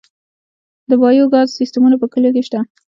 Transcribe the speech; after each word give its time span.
د 0.89 0.91
بایو 1.01 1.31
ګاز 1.33 1.47
سیستمونه 1.59 1.95
په 1.99 2.07
کلیو 2.13 2.35
کې 2.35 2.43
شته؟ 2.47 2.59